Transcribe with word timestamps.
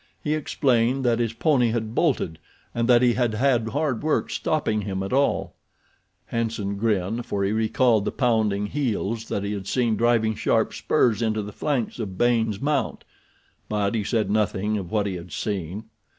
He 0.23 0.33
explained 0.33 1.05
that 1.05 1.19
his 1.19 1.31
pony 1.33 1.69
had 1.69 1.93
bolted 1.93 2.39
and 2.73 2.87
that 2.89 3.03
he 3.03 3.13
had 3.13 3.35
had 3.35 3.67
hard 3.69 4.01
work 4.01 4.31
stopping 4.31 4.81
him 4.81 5.03
at 5.03 5.13
all. 5.13 5.53
Hanson 6.25 6.75
grinned, 6.75 7.27
for 7.27 7.43
he 7.43 7.51
recalled 7.51 8.05
the 8.05 8.11
pounding 8.11 8.65
heels 8.65 9.25
that 9.27 9.43
he 9.43 9.53
had 9.53 9.67
seen 9.67 9.95
driving 9.95 10.33
sharp 10.33 10.73
spurs 10.73 11.21
into 11.21 11.43
the 11.43 11.53
flanks 11.53 11.99
of 11.99 12.17
Baynes' 12.17 12.59
mount; 12.59 13.03
but 13.69 13.93
he 13.93 14.03
said 14.03 14.31
nothing 14.31 14.75
of 14.79 14.89
what 14.89 15.05
he 15.05 15.13
had 15.13 15.31
seen. 15.31 15.83